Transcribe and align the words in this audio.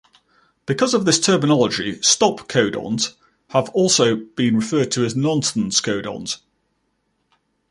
Because 0.65 0.95
of 0.95 1.05
this 1.05 1.19
terminology, 1.19 1.99
stop 2.01 2.49
codons 2.49 3.13
have 3.51 3.69
also 3.69 4.15
been 4.15 4.55
referred 4.55 4.89
to 4.93 5.05
as 5.05 5.15
nonsense 5.15 5.79
codons. 5.79 6.37